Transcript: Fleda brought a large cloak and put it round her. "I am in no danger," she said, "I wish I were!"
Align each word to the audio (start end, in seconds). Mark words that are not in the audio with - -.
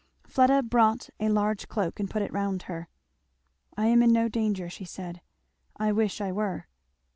Fleda 0.25 0.63
brought 0.63 1.11
a 1.19 1.29
large 1.29 1.67
cloak 1.67 1.99
and 1.99 2.09
put 2.09 2.23
it 2.23 2.33
round 2.33 2.63
her. 2.63 2.89
"I 3.77 3.85
am 3.85 4.01
in 4.01 4.11
no 4.11 4.27
danger," 4.27 4.67
she 4.67 4.83
said, 4.83 5.21
"I 5.77 5.91
wish 5.91 6.19
I 6.19 6.31
were!" 6.31 6.65